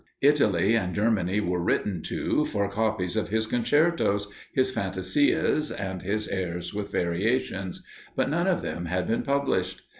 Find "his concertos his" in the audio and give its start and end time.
3.27-4.71